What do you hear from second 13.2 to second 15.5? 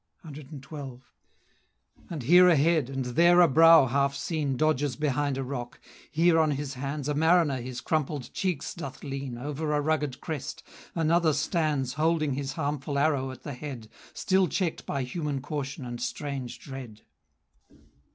at the head, Still check'd by human